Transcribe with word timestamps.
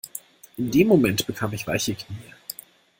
In 0.57 0.71
dem 0.71 0.87
Moment 0.87 1.27
bekam 1.27 1.53
ich 1.53 1.67
weiche 1.67 1.93
Knie. 1.93 2.33